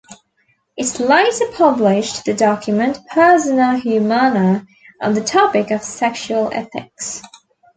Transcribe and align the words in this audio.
It 0.77 0.99
later 0.99 1.45
published 1.53 2.25
the 2.25 2.33
document 2.33 2.97
"Persona 3.11 3.77
Humana" 3.77 4.65
on 4.99 5.13
the 5.13 5.21
topic 5.23 5.69
of 5.69 5.83
sexual 5.83 6.49
ethics. 6.51 7.21